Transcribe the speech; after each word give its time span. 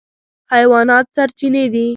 حیوانات 0.53 1.05
سرچینې 1.15 1.65
دي. 1.73 1.87